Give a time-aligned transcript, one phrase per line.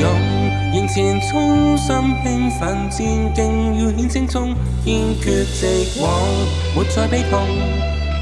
[0.00, 4.54] 勇迎前，衷心兴奋，战进要显声踪，
[4.84, 6.12] 坚决直往，
[6.76, 7.40] 没再悲痛。